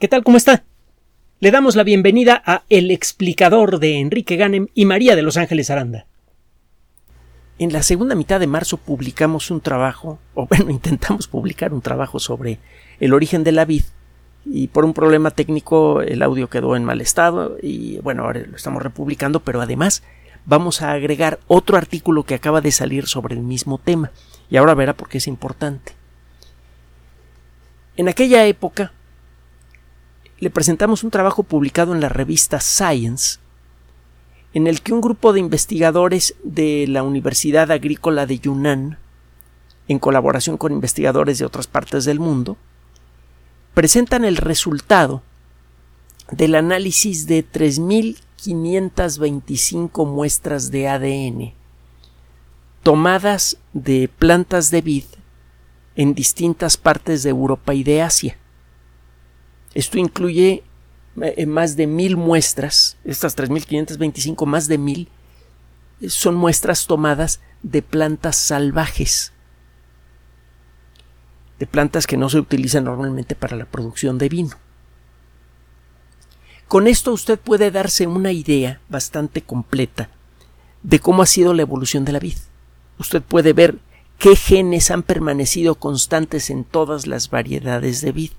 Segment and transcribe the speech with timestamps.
[0.00, 0.24] ¿Qué tal?
[0.24, 0.64] ¿Cómo está?
[1.38, 5.70] Le damos la bienvenida a El explicador de Enrique Ganem y María de Los Ángeles
[5.70, 6.06] Aranda.
[7.60, 12.18] En la segunda mitad de marzo publicamos un trabajo, o bueno, intentamos publicar un trabajo
[12.18, 12.58] sobre
[12.98, 13.84] el origen de la vid
[14.44, 18.56] y por un problema técnico el audio quedó en mal estado y bueno, ahora lo
[18.56, 20.02] estamos republicando, pero además
[20.44, 24.10] vamos a agregar otro artículo que acaba de salir sobre el mismo tema
[24.50, 25.92] y ahora verá por qué es importante.
[27.96, 28.92] En aquella época
[30.40, 33.38] le presentamos un trabajo publicado en la revista Science,
[34.52, 38.98] en el que un grupo de investigadores de la Universidad Agrícola de Yunnan,
[39.88, 42.56] en colaboración con investigadores de otras partes del mundo,
[43.74, 45.22] presentan el resultado
[46.30, 51.52] del análisis de 3.525 muestras de ADN
[52.84, 55.04] tomadas de plantas de vid
[55.96, 58.36] en distintas partes de Europa y de Asia.
[59.74, 60.62] Esto incluye
[61.20, 65.08] eh, más de mil muestras, estas 3.525 más de mil,
[66.00, 69.32] eh, son muestras tomadas de plantas salvajes,
[71.58, 74.56] de plantas que no se utilizan normalmente para la producción de vino.
[76.68, 80.08] Con esto usted puede darse una idea bastante completa
[80.82, 82.36] de cómo ha sido la evolución de la vid.
[82.98, 83.78] Usted puede ver
[84.18, 88.30] qué genes han permanecido constantes en todas las variedades de vid.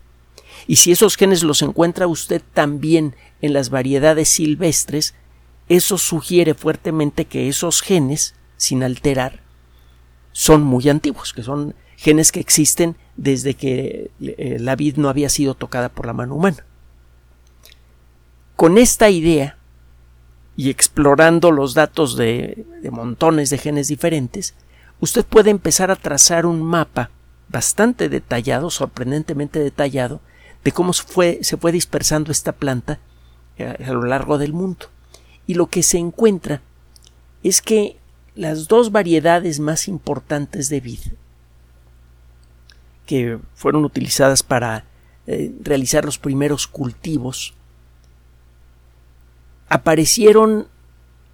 [0.67, 5.13] Y si esos genes los encuentra usted también en las variedades silvestres,
[5.69, 9.41] eso sugiere fuertemente que esos genes, sin alterar,
[10.31, 15.29] son muy antiguos, que son genes que existen desde que eh, la vid no había
[15.29, 16.65] sido tocada por la mano humana.
[18.55, 19.57] Con esta idea,
[20.57, 24.55] y explorando los datos de, de montones de genes diferentes,
[24.99, 27.11] usted puede empezar a trazar un mapa
[27.49, 30.21] bastante detallado, sorprendentemente detallado,
[30.65, 32.99] de cómo fue, se fue dispersando esta planta
[33.57, 34.87] eh, a lo largo del mundo.
[35.47, 36.61] Y lo que se encuentra
[37.43, 37.97] es que
[38.33, 40.99] las dos variedades más importantes de vid
[43.05, 44.85] que fueron utilizadas para
[45.27, 47.53] eh, realizar los primeros cultivos
[49.69, 50.67] aparecieron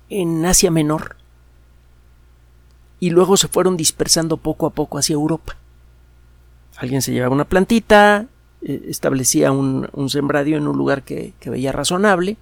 [0.10, 1.16] en Asia Menor
[3.00, 5.56] y luego se fueron dispersando poco a poco hacia Europa.
[6.76, 8.28] Alguien se llevaba una plantita,
[8.64, 12.38] eh, establecía un, sembradío en un lugar que, veía razonable.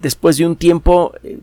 [0.00, 1.38] Después de un tiempo, eh,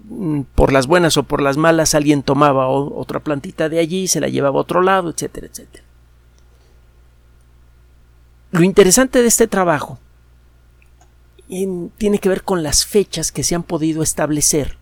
[0.55, 4.29] por las buenas o por las malas, alguien tomaba otra plantita de allí, se la
[4.29, 5.83] llevaba a otro lado, etcétera, etcétera.
[8.51, 9.99] Lo interesante de este trabajo
[11.47, 14.77] tiene que ver con las fechas que se han podido establecer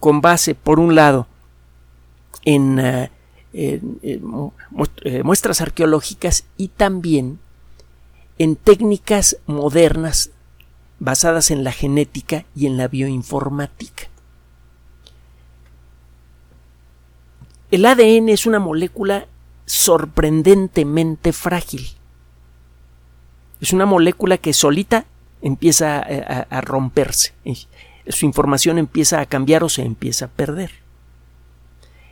[0.00, 1.26] con base, por un lado,
[2.44, 4.20] en eh,
[5.24, 7.38] muestras arqueológicas y también
[8.38, 10.30] en técnicas modernas
[10.98, 14.08] basadas en la genética y en la bioinformática.
[17.70, 19.26] El ADN es una molécula
[19.66, 21.86] sorprendentemente frágil.
[23.60, 25.06] Es una molécula que solita
[25.42, 27.34] empieza a, romperse.
[28.08, 30.70] Su información empieza a cambiar o se empieza a perder.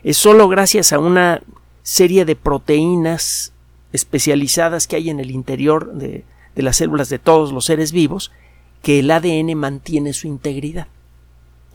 [0.03, 1.43] Es solo gracias a una
[1.83, 3.53] serie de proteínas
[3.94, 6.25] especializadas que hay en el interior de,
[6.56, 8.32] las células de todos los seres vivos
[8.82, 10.88] que el ADN mantiene su integridad.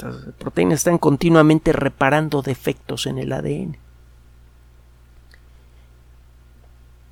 [0.01, 3.77] las proteínas están continuamente reparando defectos en el ADN.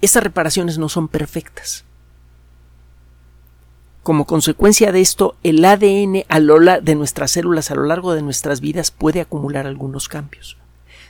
[0.01, 1.85] Estas reparaciones no son perfectas.
[4.03, 6.23] Como consecuencia de esto, el ADN
[6.83, 10.57] de nuestras células a lo largo de nuestras vidas puede acumular algunos cambios.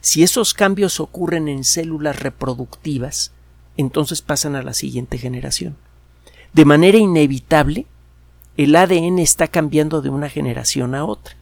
[0.02, 3.34] Si esos cambios ocurren en células reproductivas,
[3.78, 5.78] entonces pasan a la siguiente generación.
[6.54, 7.86] De manera inevitable,
[8.58, 11.36] el ADN está cambiando de una generación a otra.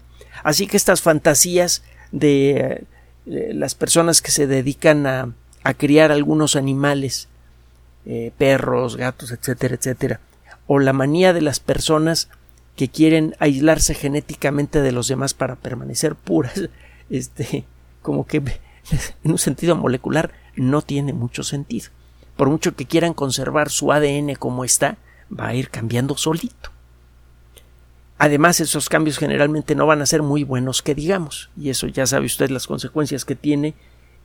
[0.44, 2.84] Así que estas fantasías de,
[3.26, 5.34] las personas que se dedican a,
[5.78, 7.28] criar algunos animales,
[8.06, 10.20] eh, perros, gatos, etcétera, etcétera,
[10.68, 12.30] o la manía de las personas
[12.76, 16.70] que quieren aislarse genéticamente de los demás para permanecer puras,
[17.10, 17.66] este,
[18.04, 18.38] como que
[19.24, 21.90] en un sentido molecular no tiene mucho sentido
[22.36, 24.98] por mucho que quieran conservar su ADN como está,
[25.32, 26.72] va a ir cambiando solito.
[28.18, 32.06] Además, esos cambios generalmente no van a ser muy buenos que digamos, y eso ya
[32.06, 33.74] sabe usted las consecuencias que tiene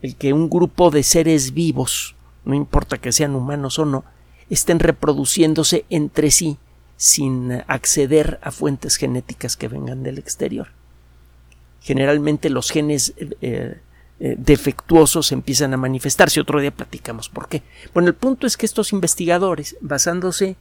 [0.01, 2.15] el que un grupo de seres vivos,
[2.45, 4.05] no importa que sean humanos o no,
[4.49, 6.59] estén reproduciéndose entre sí
[6.97, 10.69] sin acceder a fuentes genéticas que vengan del exterior.
[11.81, 13.81] Generalmente los genes eh,
[14.20, 16.40] eh, defectuosos empiezan a manifestarse.
[16.40, 17.62] Otro día platicamos por qué.
[17.94, 20.56] Bueno, el punto es que estos investigadores, basándose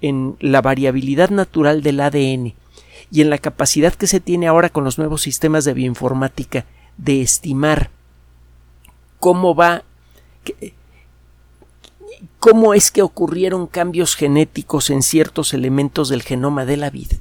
[0.00, 2.54] en la variabilidad natural del ADN
[3.10, 6.64] y en la capacidad que se tiene ahora con los nuevos sistemas de bioinformática
[6.96, 7.90] de estimar
[9.20, 9.82] cómo va
[12.38, 17.16] cómo es que ocurrieron cambios genéticos en ciertos elementos del genoma de la vida.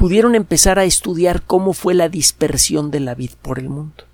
[0.00, 4.04] Pudieron empezar a estudiar cómo fue la dispersión de la vid por el mundo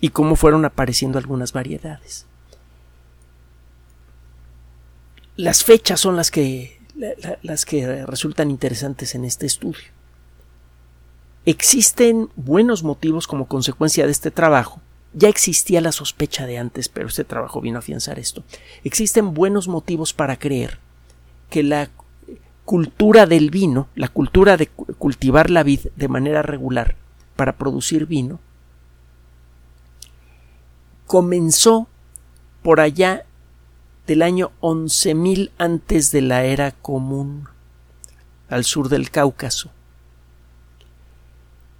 [0.00, 2.26] y cómo fueron apareciendo algunas variedades.
[5.34, 6.80] Las fechas son las que,
[7.42, 9.82] las que resultan interesantes en este estudio.
[11.44, 14.80] Existen buenos motivos como consecuencia de este trabajo.
[15.12, 18.44] Ya existía la sospecha de antes, pero este trabajo vino a afianzar esto.
[18.84, 20.78] Existen buenos motivos para creer
[21.50, 21.90] que la
[22.64, 26.96] cultura del vino, la cultura de cultivar la vid de manera regular
[27.36, 28.40] para producir vino,
[31.06, 31.88] comenzó
[32.62, 33.24] por allá
[34.06, 37.48] del año 11.000 antes de la era común,
[38.48, 39.70] al sur del Cáucaso.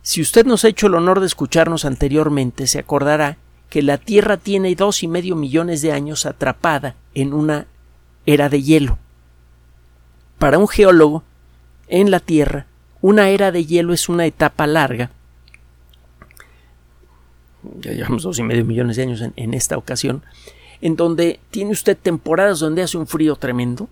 [0.02, 3.38] Si usted nos ha hecho el honor de escucharnos anteriormente, se acordará
[3.70, 7.66] que la Tierra tiene dos y medio millones de años atrapada en una
[8.26, 8.98] era de hielo.
[10.38, 11.22] Para un geólogo,
[11.88, 12.66] en la Tierra,
[13.00, 15.10] una era de hielo es una etapa larga.
[17.80, 20.22] Ya llevamos dos y medio millones de años en, esta ocasión,
[20.80, 23.88] en donde tiene usted temporadas donde hace un frío tremendo.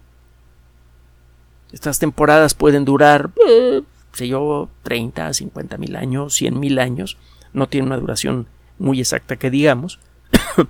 [1.73, 3.83] Estas temporadas pueden durar eh,
[4.13, 7.17] sé yo, 30, 50 mil años, 100 mil años,
[7.53, 8.47] no tiene una duración
[8.79, 9.99] muy exacta que digamos.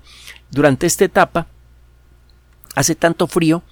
[0.50, 1.46] Durante esta etapa
[2.75, 3.62] hace tanto frío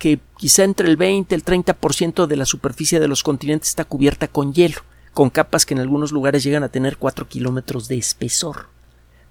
[0.00, 3.84] que quizá entre el 20 y el 30% de la superficie de los continentes está
[3.84, 4.80] cubierta con hielo,
[5.12, 8.66] con capas que en algunos lugares llegan a tener 4 kilómetros de espesor.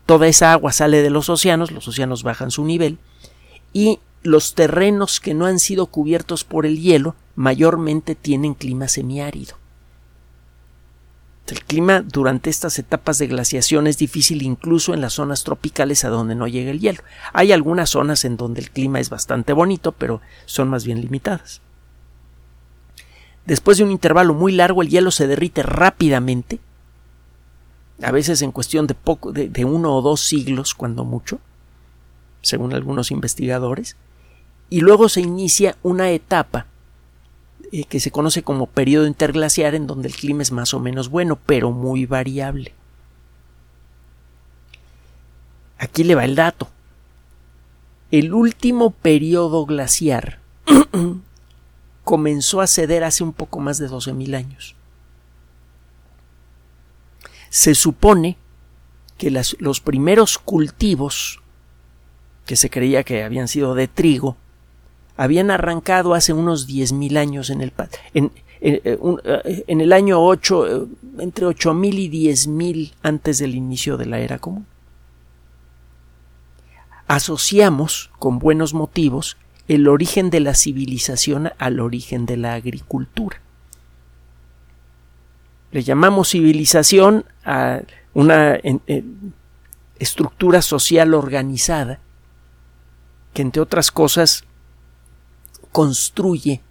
[0.05, 2.99] Toda esa agua sale de los océanos, los océanos bajan su nivel
[3.73, 9.58] y los terrenos que no han sido cubiertos por el hielo mayormente tienen clima semiárido.
[11.51, 16.09] El clima durante estas etapas de glaciación es difícil incluso en las zonas tropicales a
[16.09, 17.01] donde no llega el hielo.
[17.33, 21.61] Hay algunas zonas en donde el clima es bastante bonito, pero son más bien limitadas.
[23.45, 26.59] Después de un intervalo muy largo, el hielo se derrite rápidamente,
[28.01, 31.39] a veces en cuestión de, poco, de, de uno o dos siglos, cuando mucho,
[32.41, 33.97] según algunos investigadores,
[34.69, 36.67] y luego se inicia una etapa
[37.71, 41.09] eh, que se conoce como periodo interglaciar en donde el clima es más o menos
[41.09, 42.73] bueno, pero muy variable.
[45.77, 46.67] Aquí le va el dato.
[48.11, 50.39] El último periodo glaciar
[52.03, 54.75] comenzó a ceder hace un poco más de 12.000 años.
[57.49, 58.37] Se supone
[59.17, 61.39] que los primeros cultivos
[62.45, 64.37] que se creía que habían sido de trigo
[65.19, 67.73] habían arrancado hace unos 10.000 años en el,
[68.13, 68.31] en,
[68.61, 70.87] eh, eh, en el año 8, eh,
[71.17, 74.65] entre 8.000 y 10.000 antes del inicio de la era común.
[77.07, 79.35] Asociamos, con buenos motivos,
[79.67, 83.41] el origen de la civilización al origen de la agricultura.
[85.73, 87.81] Le llamamos civilización a
[88.13, 88.57] una
[89.99, 91.99] estructura social organizada
[93.33, 94.45] que, entre otras cosas,
[95.79, 96.61] construye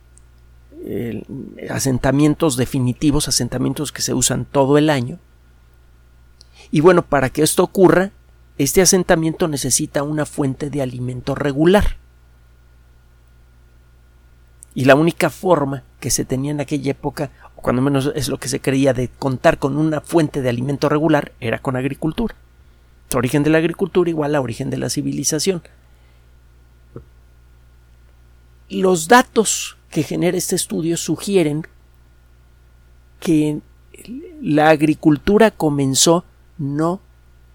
[1.71, 5.19] asentamientos definitivos, asentamientos que se usan todo el año.
[6.71, 8.11] Y bueno, para que esto ocurra,
[8.59, 11.97] este asentamiento necesita una fuente de alimento regular.
[14.75, 18.37] Y la única forma que se tenía en aquella época, o cuando menos es lo
[18.37, 22.35] que se creía, de contar con una fuente de alimento regular, era con agricultura.
[23.15, 25.63] Origen de la agricultura igual a origen de la civilización
[28.69, 31.67] los datos que genera este estudio sugieren
[33.21, 33.61] que
[34.41, 36.25] la agricultura comenzó
[36.59, 37.01] no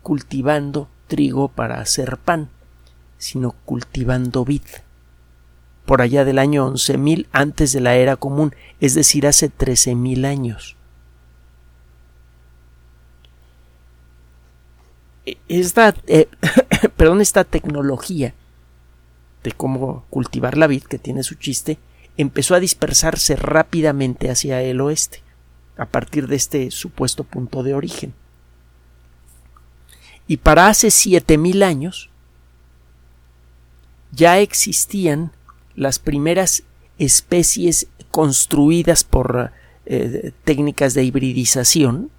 [0.01, 2.49] cultivando trigo para hacer pan,
[3.17, 4.63] sino cultivando vid.
[5.85, 10.75] Por allá del año 11.000 antes de la era común, es decir, hace 13.000 años.
[15.25, 16.27] E, esta, eh,
[16.97, 18.33] perdón, esta tecnología
[19.43, 21.77] de cómo cultivar la vid, que tiene su chiste,
[22.17, 25.21] empezó a dispersarse rápidamente hacia el oeste,
[25.77, 28.13] a partir de este supuesto punto de origen.
[30.27, 32.09] Y para hace siete mil años
[34.11, 35.31] ya existían
[35.75, 36.63] las primeras
[36.97, 39.51] especies construidas por
[39.85, 42.11] eh, técnicas de hibridización,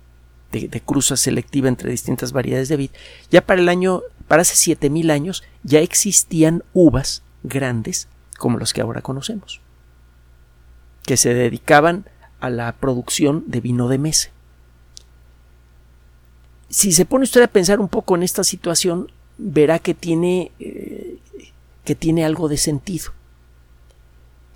[0.51, 2.91] de, de, cruza selectiva entre distintas variedades de vid,
[3.31, 8.81] ya para el año para hace 7000 años ya existían uvas grandes como los que
[8.81, 9.61] ahora conocemos,
[11.03, 12.07] que se dedicaban
[12.41, 14.31] a la producción de vino de mesa.
[16.69, 21.19] Si se pone usted a pensar un poco en esta situación, verá que tiene, eh,
[21.85, 23.13] que tiene algo de sentido.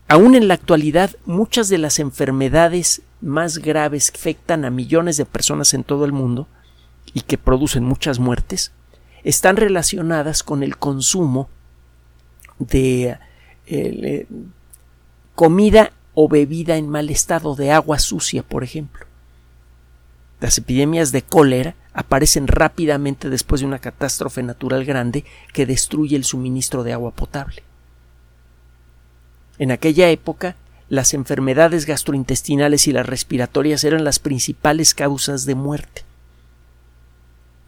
[0.08, 5.26] Aún en la actualidad, muchas de las enfermedades más graves que afectan a millones de
[5.26, 6.48] personas en todo el mundo
[7.12, 8.72] y que producen muchas muertes
[9.28, 11.50] están relacionadas con el consumo
[12.58, 13.18] de
[13.66, 14.26] eh,
[15.34, 19.04] comida o bebida en mal estado, de agua sucia, por ejemplo.
[20.40, 26.24] Las epidemias de cólera aparecen rápidamente después de una catástrofe natural grande que destruye el
[26.24, 27.62] suministro de agua potable.
[29.58, 30.56] En aquella época,
[30.88, 36.07] las enfermedades gastrointestinales y las respiratorias eran las principales causas de muerte.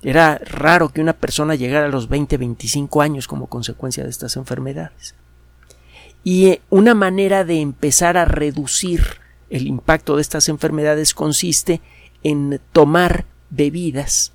[0.02, 5.14] Era raro que una persona llegara a los 20-25 años como consecuencia de estas enfermedades.
[6.24, 9.02] Y eh, una manera de empezar a reducir
[9.50, 11.80] el impacto de estas enfermedades consiste
[12.22, 14.32] en tomar bebidas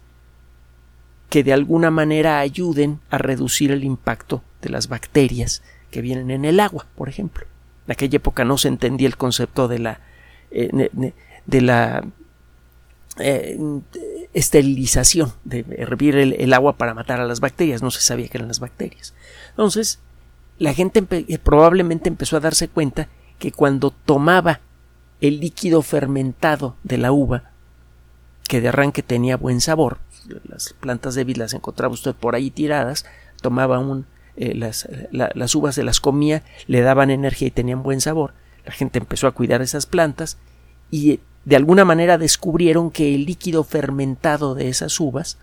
[1.29, 6.45] que de alguna manera ayuden a reducir el impacto de las bacterias que vienen en
[6.45, 7.45] el agua, por ejemplo.
[7.87, 10.01] En aquella época no se entendía el concepto de la
[10.51, 10.89] eh,
[11.45, 12.03] de la
[13.17, 13.57] eh,
[14.33, 18.49] esterilización, de hervir el, agua para matar a las bacterias, no se sabía que eran
[18.49, 19.13] las bacterias.
[19.51, 19.99] Entonces,
[20.59, 23.07] la gente eh, probablemente empezó a darse cuenta
[23.39, 24.59] que cuando tomaba
[25.21, 27.51] el líquido fermentado de la uva,
[28.47, 29.99] que de arranque tenía buen sabor,
[30.43, 33.05] las plantas débiles las encontraba usted por ahí tiradas,
[33.41, 34.05] tomaba un,
[34.35, 38.33] eh, las, las uvas se las comía, le daban energía y tenían buen sabor.
[38.65, 40.37] La gente empezó a cuidar esas plantas
[40.91, 45.37] y de alguna manera descubrieron que el líquido fermentado de esas uvas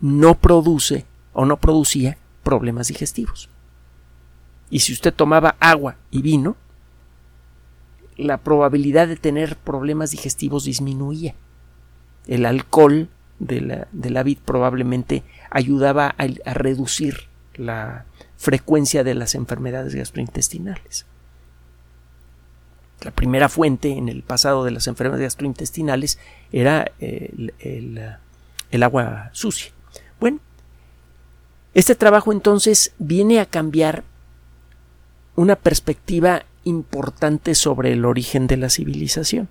[0.00, 3.48] no produce o no producía problemas digestivos.
[4.70, 6.56] Y si usted tomaba agua y vino,
[8.16, 11.34] la probabilidad de tener problemas digestivos disminuía.
[12.26, 13.08] El alcohol
[13.38, 18.04] de la, de la vid probablemente ayudaba a, a reducir la
[18.36, 21.06] frecuencia de las enfermedades gastrointestinales.
[23.02, 26.18] La primera fuente en el pasado de las enfermedades gastrointestinales
[26.52, 29.72] era el, el, agua sucia.
[30.18, 30.40] Bueno,
[31.74, 34.02] este trabajo entonces viene a cambiar
[35.36, 39.48] una perspectiva importante sobre el origen de la civilización.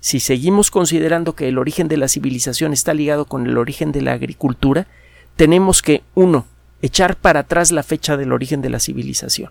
[0.00, 4.00] Si seguimos considerando que el origen de la civilización está ligado con el origen de
[4.00, 4.86] la agricultura,
[5.36, 6.46] tenemos que, uno,
[6.82, 9.50] echar para atrás la fecha del origen de la civilización.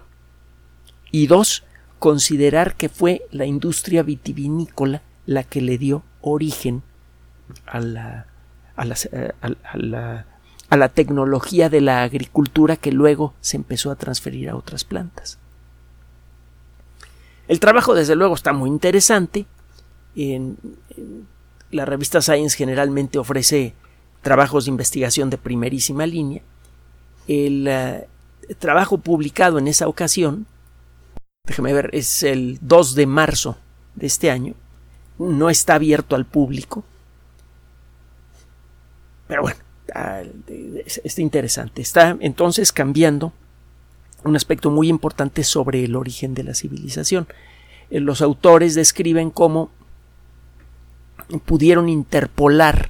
[1.11, 1.63] Y dos,
[1.99, 6.83] considerar que fue la industria vitivinícola la que le dio origen
[7.65, 8.27] a la,
[8.75, 9.33] a, eh,
[9.73, 10.25] la,
[10.69, 15.39] a la tecnología de la agricultura que luego se empezó a transferir a otras plantas.
[17.47, 19.45] El trabajo, desde luego, está muy interesante.
[20.15, 20.57] En,
[21.71, 23.73] la revista Science generalmente ofrece
[24.21, 26.41] trabajos de investigación de primerísima línea.
[27.27, 28.07] El eh,
[28.59, 30.45] trabajo publicado en esa ocasión
[31.47, 33.57] déjeme ver, es el 2 de marzo
[33.95, 34.53] de este año.
[35.17, 36.83] No está abierto al público.
[39.27, 39.59] Pero bueno,
[39.95, 40.21] ah,
[41.03, 41.81] está interesante.
[41.81, 43.33] Está entonces cambiando
[44.23, 47.27] un aspecto muy importante sobre el origen de la civilización.
[47.89, 49.71] Eh, los autores describen cómo
[51.45, 52.89] pudieron interpolar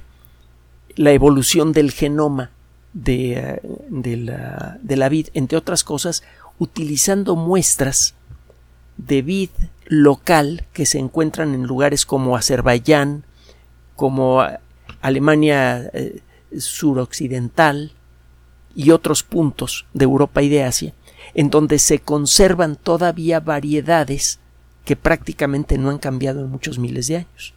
[0.96, 2.50] la evolución del genoma
[2.92, 6.24] de, eh, la, de la vid, entre otras cosas,
[6.58, 8.14] utilizando muestras
[8.98, 9.50] de vid
[9.86, 13.24] local que se encuentran en lugares como Azerbaiyán,
[13.96, 14.44] como
[15.00, 16.20] Alemania eh,
[16.58, 17.92] suroccidental
[18.74, 20.94] y otros puntos de Europa y de Asia,
[21.34, 24.40] en donde se conservan todavía variedades
[24.84, 27.54] que prácticamente no han cambiado en muchos miles de años.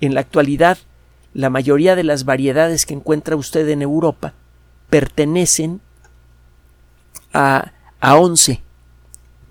[0.00, 0.78] En la actualidad,
[1.32, 4.34] la mayoría de las variedades que encuentra usted en Europa
[4.88, 5.80] pertenecen
[7.32, 8.62] a, a once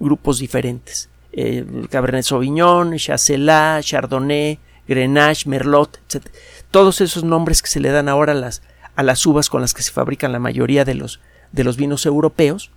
[0.05, 1.09] grupos diferentes.
[1.33, 4.57] Eh, Cabernet Sauvignon, Chasselas, Chardonnay,
[4.87, 6.27] Grenache, Merlot, etc.
[6.71, 8.61] Todos esos nombres que se le dan ahora a las,
[8.95, 11.19] a las uvas con las que se fabrican la mayoría de los,
[11.51, 12.71] de los vinos europeos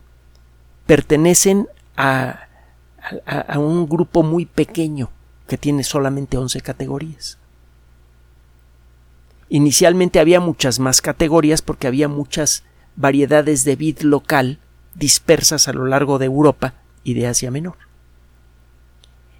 [0.86, 2.48] pertenecen a,
[3.26, 5.10] a, un grupo muy pequeño
[5.46, 7.38] que tiene solamente 11 categorías.
[9.50, 12.64] Inicialmente había muchas más categorías porque había muchas
[12.96, 14.58] variedades de vid local
[14.94, 16.74] dispersas a lo largo de Europa
[17.04, 17.76] y de Asia Menor.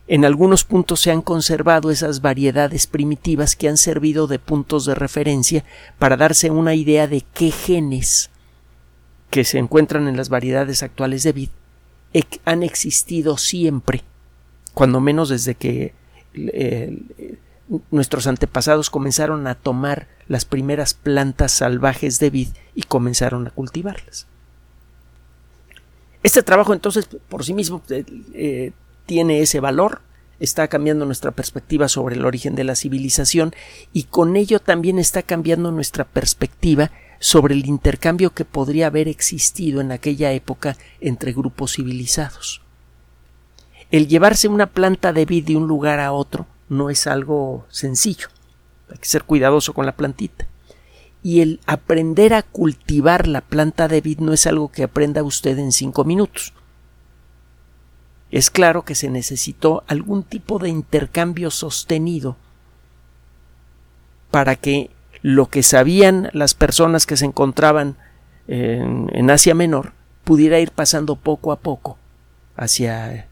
[0.06, 4.94] En algunos puntos se han conservado esas variedades primitivas que han servido de puntos de
[4.94, 5.64] referencia
[5.98, 8.30] para darse una idea de qué genes
[9.30, 11.50] que se encuentran en las variedades actuales de vid
[12.46, 14.02] han existido siempre,
[14.72, 15.92] cuando menos desde que
[17.90, 24.26] nuestros antepasados comenzaron a tomar las primeras plantas salvajes de vid y comenzaron a cultivarlas.
[26.28, 28.04] Este trabajo entonces por sí mismo eh,
[28.34, 28.72] eh,
[29.06, 30.02] tiene ese valor,
[30.40, 33.54] está cambiando nuestra perspectiva sobre el origen de la civilización
[33.94, 39.80] y con ello también está cambiando nuestra perspectiva sobre el intercambio que podría haber existido
[39.80, 42.60] en aquella época entre grupos civilizados.
[43.90, 48.28] El llevarse una planta de vid de un lugar a otro no es algo sencillo.
[48.90, 50.46] Hay que ser cuidadoso con la plantita.
[51.22, 55.58] Y el aprender a cultivar la planta de vid no es algo que aprenda usted
[55.58, 56.52] en cinco minutos.
[58.30, 62.36] Es claro que se necesitó algún tipo de intercambio sostenido
[64.30, 64.90] para que
[65.22, 67.96] lo que sabían las personas que se encontraban
[68.46, 69.92] en, Asia Menor
[70.24, 71.98] pudiera ir pasando poco a poco
[72.56, 73.28] hacia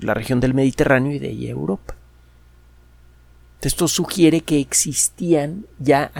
[0.00, 1.94] la región del Mediterráneo y de ahí a Europa.
[3.62, 6.10] Esto sugiere que existían ya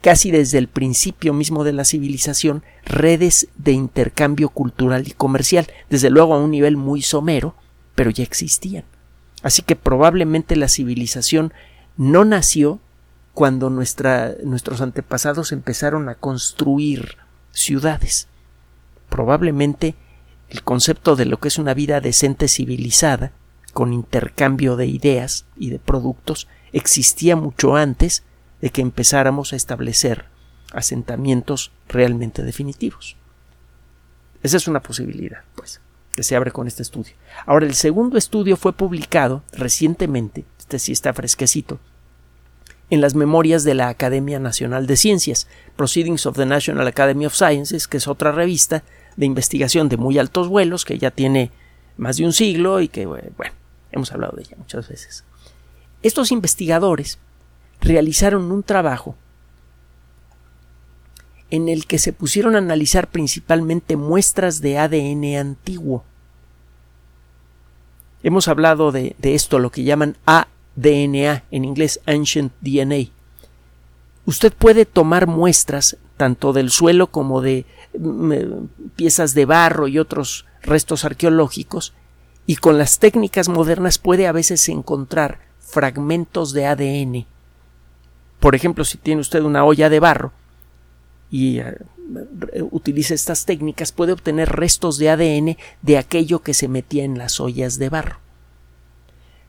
[0.00, 6.10] casi desde el principio mismo de la civilización redes de intercambio cultural y comercial, desde
[6.10, 7.54] luego a un nivel muy somero,
[7.94, 8.84] pero ya existían.
[9.42, 11.52] Así que probablemente la civilización
[11.96, 12.78] no nació
[13.32, 17.16] cuando nuestros antepasados empezaron a construir
[17.52, 18.28] ciudades.
[19.08, 19.94] Probablemente
[20.48, 23.32] el concepto de lo que es una vida decente civilizada
[23.72, 28.24] con intercambio de ideas y de productos existía mucho antes
[28.60, 30.26] de que empezáramos a establecer
[30.72, 33.16] asentamientos realmente definitivos.
[34.42, 35.80] Esa es una posibilidad, pues,
[36.14, 37.14] que se abre con este estudio.
[37.46, 41.78] Ahora, el segundo estudio fue publicado recientemente, este sí está fresquecito,
[42.88, 47.34] en las memorias de la Academia Nacional de Ciencias, Proceedings of the National Academy of
[47.34, 48.82] Sciences, que es otra revista
[49.16, 51.52] de investigación de muy altos vuelos, que ya tiene
[51.96, 53.30] más de un siglo y que, bueno,
[53.92, 55.24] Hemos hablado de ella muchas veces.
[56.02, 57.18] Estos investigadores
[57.80, 59.16] realizaron un trabajo
[61.50, 66.04] en el que se pusieron a analizar principalmente muestras de ADN antiguo.
[68.22, 73.10] Hemos hablado de, esto, lo que llaman ADNA, en inglés Ancient DNA.
[74.26, 77.64] Usted puede tomar muestras tanto del suelo como de
[77.98, 78.48] mm, eh,
[78.94, 81.94] piezas de barro y otros restos arqueológicos
[82.46, 87.26] y con las técnicas modernas puede a veces encontrar fragmentos de ADN.
[88.40, 90.32] Por ejemplo, si tiene usted una olla de barro
[91.30, 91.76] y eh,
[92.70, 97.38] utiliza estas técnicas, puede obtener restos de ADN de aquello que se metía en las
[97.38, 98.18] ollas de barro.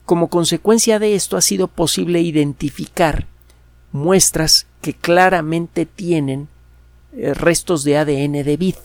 [0.04, 3.26] Como consecuencia de esto ha sido posible identificar
[3.92, 6.48] muestras que claramente tienen
[7.16, 8.76] eh, restos de ADN de vid.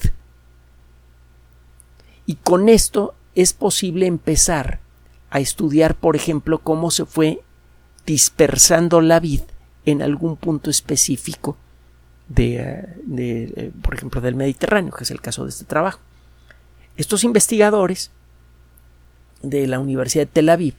[2.25, 4.79] Y con esto es posible empezar
[5.29, 7.41] a estudiar, por ejemplo, cómo se fue
[8.05, 9.41] dispersando la vid
[9.91, 11.57] en algún punto específico
[12.27, 15.99] de, eh, eh, por ejemplo, del Mediterráneo, que es el caso de este trabajo.
[16.97, 18.11] Estos investigadores
[19.41, 20.73] de la Universidad de Tel Aviv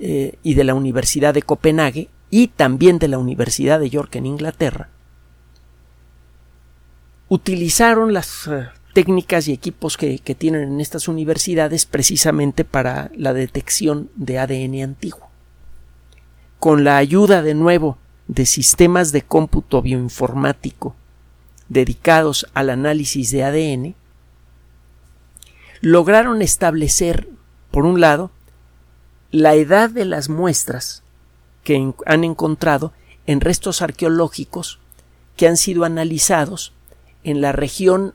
[0.00, 4.26] eh, y de la Universidad de Copenhague y también de la Universidad de York en
[4.26, 4.88] Inglaterra
[7.28, 8.50] utilizaron las
[8.92, 15.29] técnicas y equipos que, tienen en estas universidades precisamente para la detección de ADN antiguo.
[16.60, 17.96] Con la ayuda de nuevo
[18.28, 20.94] de sistemas de cómputo bioinformático
[21.68, 23.94] dedicados al análisis de ADN,
[25.80, 27.28] lograron establecer,
[27.70, 28.30] por un lado,
[29.30, 31.02] la edad de las muestras
[31.64, 32.92] que han encontrado
[33.26, 34.80] en restos arqueológicos
[35.36, 36.74] que han sido analizados
[37.24, 38.12] en la región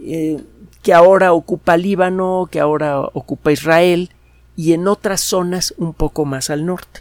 [0.00, 0.42] eh,
[0.82, 4.10] que ahora ocupa Líbano, que ahora ocupa Israel
[4.56, 7.00] y en otras zonas un poco más al norte.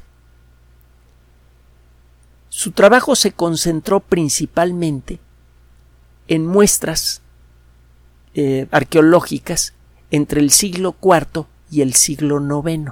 [2.49, 5.19] Su trabajo se concentró principalmente
[6.27, 7.21] en muestras
[8.35, 9.73] eh, arqueológicas
[10.11, 12.91] entre el siglo IV y el siglo IX.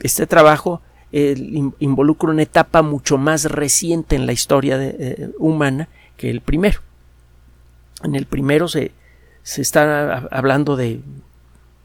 [0.00, 6.40] Este trabajo involucra una etapa mucho más reciente en la historia eh, humana que el
[6.40, 6.80] primero.
[8.04, 8.92] En el primero se,
[9.42, 11.00] se está hablando de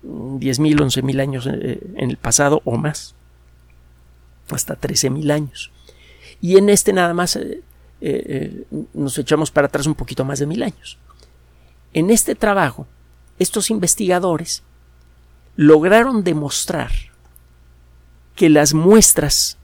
[0.03, 3.15] 10.000, 11.000 años eh, en el pasado o más,
[4.49, 5.71] hasta 13.000 años.
[6.43, 7.63] Y en este nada más eh,
[8.05, 10.97] eh, nos echamos para atrás un poquito más de mil años.
[11.93, 12.85] En este trabajo,
[13.39, 14.61] estos investigadores
[15.55, 16.91] lograron demostrar
[18.35, 19.57] que las muestras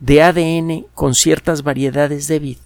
[0.00, 2.58] de ADN con ciertas variedades de vid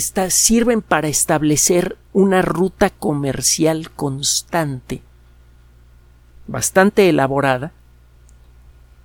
[0.00, 5.02] sirven para establecer una ruta comercial constante,
[6.46, 7.72] bastante elaborada,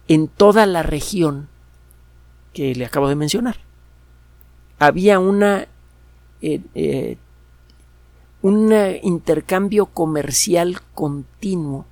[0.08, 1.50] en toda la región
[2.54, 3.58] que le acabo de mencionar.
[4.80, 5.68] Había una
[6.42, 7.18] eh, eh,
[8.44, 8.72] un
[9.02, 11.86] intercambio comercial continuo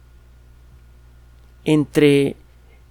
[1.65, 2.35] entre,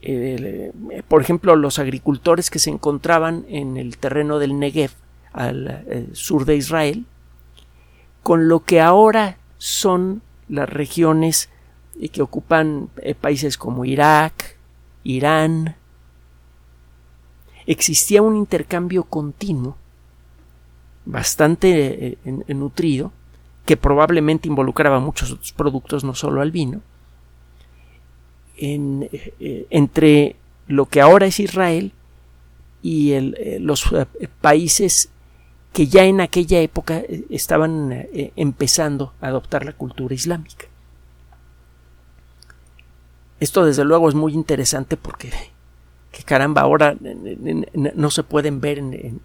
[0.03, 0.73] eh,
[1.07, 4.91] por ejemplo, los agricultores que se encontraban en el terreno del Negev
[5.35, 7.07] al sur de Israel,
[8.23, 11.51] con lo que ahora son las regiones
[12.13, 12.89] que ocupan
[13.21, 14.57] países como Irak,
[15.03, 15.77] Irán.
[17.67, 19.77] Existía un intercambio continuo
[21.05, 22.17] bastante
[22.49, 23.13] nutrido
[23.67, 26.83] que probablemente involucraba muchos productos, no solo al vino,
[28.57, 30.37] eh, entre
[30.69, 31.93] lo que ahora es Israel
[32.83, 34.07] y eh, los eh,
[34.41, 35.11] países
[35.75, 38.07] que ya en aquella época estaban
[38.37, 40.67] empezando a adoptar la cultura islámica.
[43.41, 45.33] Esto desde luego es muy interesante porque,
[46.13, 49.21] que caramba, ahora no se pueden ver en,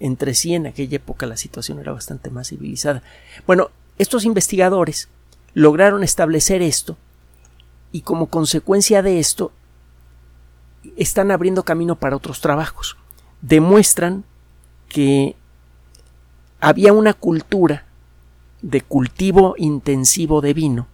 [0.00, 3.02] entre sí en aquella época la situación era bastante más civilizada.
[3.46, 5.08] Bueno, estos investigadores
[5.54, 6.98] lograron establecer esto
[7.90, 9.50] y como consecuencia de esto
[10.98, 12.98] están abriendo camino para otros trabajos.
[13.40, 14.24] Demuestran
[14.90, 15.36] que
[16.60, 17.86] había una cultura
[18.60, 20.86] de cultivo intensivo de vino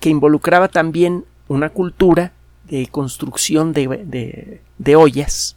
[0.00, 2.32] que involucraba también una cultura
[2.66, 5.56] de construcción de, de ollas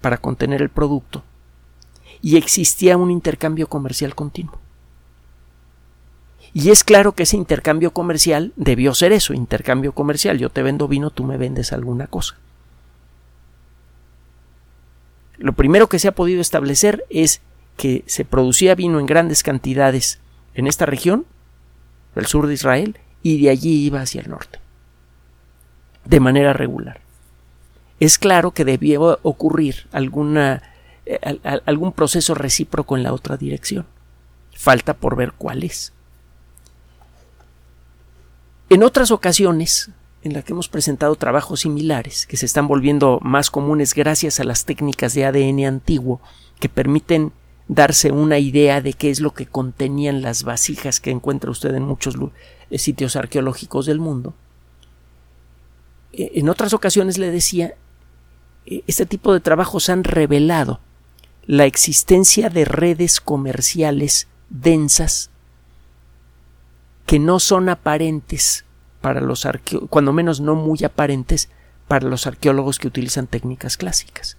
[0.00, 1.22] para contener el producto
[2.22, 4.58] y existía un intercambio comercial continuo.
[6.54, 10.38] Y es claro que ese intercambio comercial debió ser eso, intercambio comercial.
[10.38, 12.38] Yo te vendo vino, tú me vendes alguna cosa.
[15.38, 17.40] Lo primero que se ha podido establecer es
[17.76, 20.20] que se producía vino en grandes cantidades
[20.54, 21.26] en esta región,
[22.14, 24.58] el sur de Israel, y de allí iba hacia el norte,
[26.04, 27.00] de manera regular
[28.00, 30.62] es claro que debió ocurrir alguna,
[31.06, 31.18] eh,
[31.64, 33.86] algún proceso recíproco en la otra dirección.
[34.54, 35.92] Falta por ver cuál es.
[38.68, 39.90] En otras ocasiones,
[40.26, 44.44] en las que hemos presentado trabajos similares, que se están volviendo más comunes gracias a
[44.44, 46.20] las técnicas de ADN antiguo,
[46.60, 47.32] que permiten
[47.68, 51.84] darse una idea de qué es lo que contenían las vasijas que encuentra usted en
[51.84, 52.16] muchos
[52.70, 54.34] eh, sitios arqueológicos del mundo.
[56.12, 57.74] Eh, en otras ocasiones le decía,
[58.66, 60.80] este tipo de trabajos han revelado
[61.46, 65.30] la existencia de redes comerciales densas
[67.06, 68.65] que no son aparentes
[69.06, 71.48] para los arqueólogos, cuando menos no muy aparentes
[71.86, 74.36] para los arqueólogos que utilizan técnicas clásicas.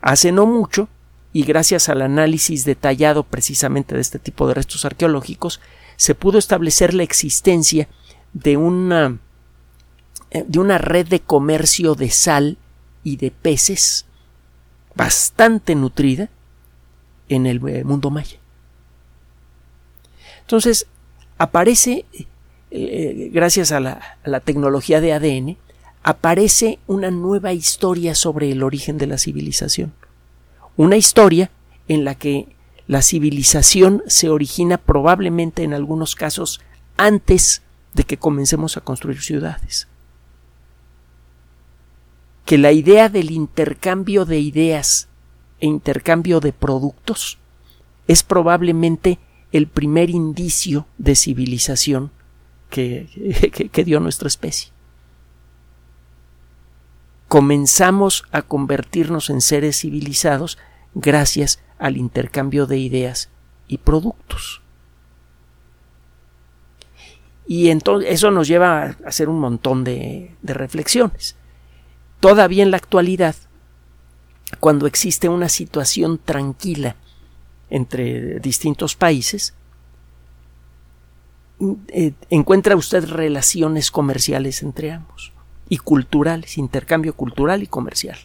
[0.00, 0.88] Hace no mucho,
[1.34, 5.60] y gracias al análisis detallado precisamente de este tipo de restos arqueológicos,
[5.96, 7.86] se pudo establecer la existencia
[8.32, 9.18] de una
[10.30, 12.56] eh, de una red de comercio de sal
[13.04, 14.06] y de peces
[14.94, 16.30] bastante nutrida
[17.28, 18.38] en el eh, mundo maya.
[20.40, 20.86] Entonces,
[21.38, 22.04] aparece,
[22.70, 25.56] eh, gracias a la, a la tecnología de ADN,
[26.02, 29.92] aparece una nueva historia sobre el origen de la civilización.
[30.76, 31.50] Una historia
[31.88, 32.48] en la que
[32.86, 36.60] la civilización se origina probablemente en algunos casos
[36.96, 37.62] antes
[37.94, 39.88] de que comencemos a construir ciudades
[42.48, 45.08] que la idea del intercambio de ideas
[45.60, 47.36] e intercambio de productos
[48.06, 49.18] es probablemente
[49.52, 52.10] el primer indicio de civilización
[53.72, 54.72] que, dio nuestra especie.
[57.28, 60.58] Comenzamos a convertirnos en seres civilizados
[60.94, 63.28] gracias al intercambio de ideas
[63.66, 64.62] y productos.
[67.46, 71.36] Y entonces eso nos lleva a hacer un montón de reflexiones
[72.20, 73.34] todavía en la actualidad,
[74.60, 76.96] cuando existe una situación tranquila
[77.70, 79.54] entre distintos países,
[81.88, 85.32] eh, encuentra usted relaciones comerciales entre ambos
[85.68, 88.18] y culturales, intercambio cultural y comercial.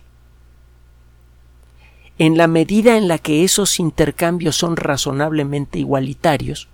[2.20, 6.70] En la medida en la que esos intercambios son razonablemente igualitarios,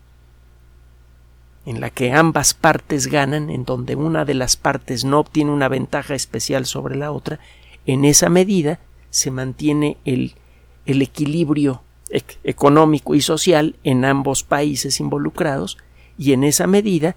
[1.66, 5.70] en la que ambas partes ganan, en donde una de las partes no obtiene una
[5.70, 7.40] ventaja especial sobre la otra,
[7.86, 8.80] en esa medida
[9.12, 10.36] se mantiene el,
[10.86, 11.82] el equilibrio
[12.44, 15.78] económico y social en ambos países involucrados
[16.20, 17.16] y en esa medida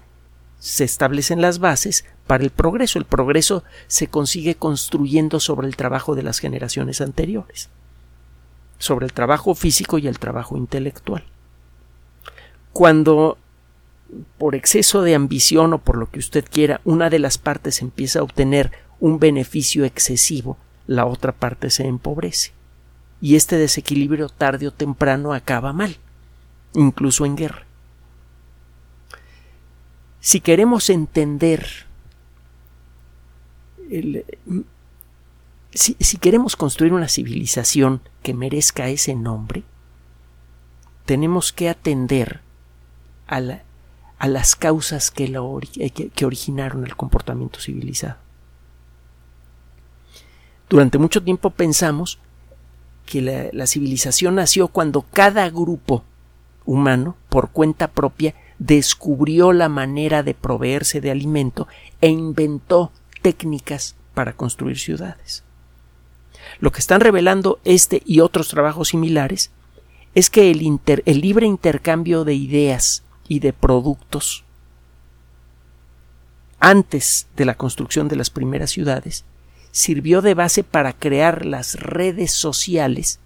[0.59, 2.97] se establecen las bases para el progreso.
[2.97, 7.69] El progreso se consigue construyendo sobre el trabajo de las generaciones anteriores,
[8.79, 11.25] sobre el trabajo físico y el trabajo intelectual.
[12.71, 13.37] Cuando
[14.37, 18.19] por exceso de ambición o por lo que usted quiera, una de las partes empieza
[18.19, 22.53] a obtener un beneficio excesivo, la otra parte se empobrece.
[23.19, 25.97] Y este desequilibrio tarde o temprano acaba mal,
[26.73, 27.65] incluso en guerra.
[30.23, 31.67] Si queremos entender
[35.73, 39.63] si, si queremos construir una civilización que merezca ese nombre,
[41.05, 42.39] tenemos que atender
[43.27, 43.41] a,
[44.17, 45.25] a las causas que,
[45.75, 48.15] eh, que, originaron el comportamiento civilizado.
[50.69, 52.19] Durante mucho tiempo pensamos
[53.05, 56.05] que la, civilización nació cuando cada grupo
[56.65, 61.67] humano, por cuenta propia, descubrió la manera de proveerse de alimento
[62.01, 65.43] e inventó técnicas para construir ciudades.
[66.59, 69.51] Lo que están revelando este y otros trabajos similares
[70.15, 74.43] es que el, el libre intercambio de ideas y de productos
[76.59, 79.25] antes de la construcción de las primeras ciudades
[79.71, 83.19] sirvió de base para crear las redes sociales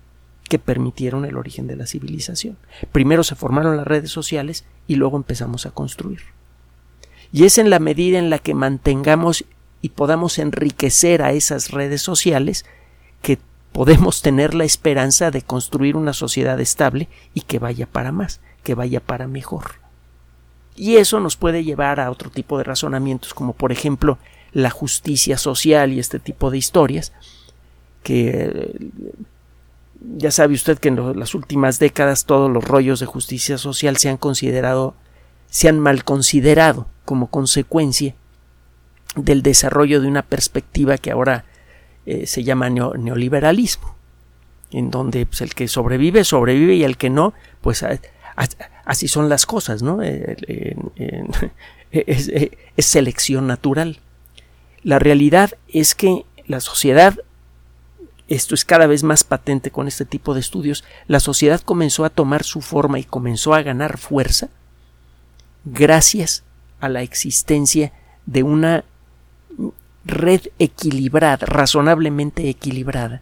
[0.47, 2.57] que permitieron el origen de la civilización.
[2.91, 6.21] Primero se formaron las redes sociales y luego empezamos a construir.
[7.31, 9.45] Y es en la medida en la que mantengamos
[9.81, 12.65] y podamos enriquecer a esas redes sociales
[13.21, 13.38] que
[13.71, 18.75] podemos tener la esperanza de construir una sociedad estable y que vaya para más, que
[18.75, 19.75] vaya para mejor.
[20.75, 24.17] Y eso nos puede llevar a otro tipo de razonamientos, como por ejemplo
[24.53, 27.13] la justicia social y este tipo de historias,
[28.03, 28.89] que
[30.01, 34.10] ya sabe usted que en las últimas décadas todos los rollos de justicia social se
[34.10, 34.95] han considerado,
[35.49, 38.15] se han mal considerado como consecuencia
[39.15, 41.45] del desarrollo de una perspectiva que ahora
[42.05, 43.95] eh, se llama neoliberalismo,
[44.71, 47.83] en donde pues, el que sobrevive, sobrevive y el que no, pues
[48.86, 50.01] así son las cosas, ¿no?
[51.91, 52.31] es,
[52.77, 53.99] selección natural.
[54.83, 57.17] La realidad es que la sociedad,
[58.27, 62.09] esto es cada vez más patente con este tipo de estudios, la sociedad comenzó a
[62.09, 64.49] tomar su forma y comenzó a ganar fuerza
[65.65, 66.43] gracias
[66.79, 67.93] a la existencia
[68.25, 68.83] de una
[70.05, 73.21] red equilibrada, razonablemente equilibrada,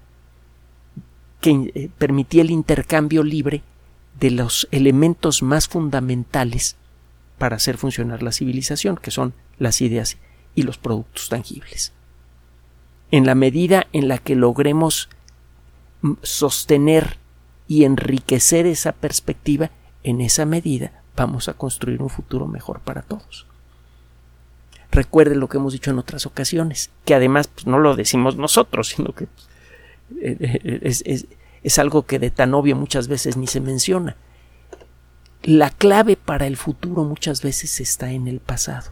[1.41, 3.63] que eh, permitía el intercambio libre
[4.19, 6.75] de los elementos más fundamentales
[7.37, 10.17] para hacer funcionar la civilización, que son las ideas
[10.53, 11.91] y los productos tangibles.
[13.11, 15.09] En la medida en la que logremos
[16.21, 17.17] sostener
[17.67, 19.71] y enriquecer esa perspectiva,
[20.03, 23.47] en esa medida vamos a construir un futuro mejor para todos.
[24.91, 28.89] Recuerde lo que hemos dicho en otras ocasiones, que además pues, no lo decimos nosotros,
[28.89, 29.25] sino que
[30.21, 31.03] eh, eh, es,
[31.65, 34.15] es algo que de tan obvio muchas veces ni se menciona.
[35.41, 38.91] La clave para el futuro muchas veces está en el pasado.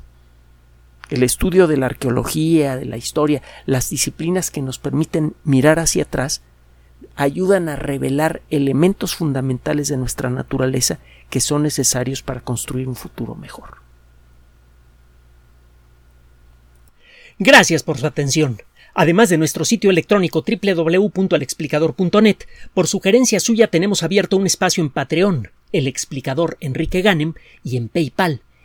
[1.14, 6.06] El estudio de la arqueología, de la historia, las disciplinas que nos permiten mirar hacia
[6.06, 6.42] atrás,
[7.16, 10.98] ayudan a revelar elementos fundamentales de nuestra naturaleza
[11.30, 13.78] que son necesarios para construir un futuro mejor.
[17.38, 18.58] Gracias por su atención
[18.96, 22.38] además de nuestro sitio electrónico www.alexplicador.net.
[22.74, 27.90] Por sugerencia suya tenemos abierto un espacio en Patreon, el explicador Enrique Ganem, y en
[27.90, 28.42] PayPal,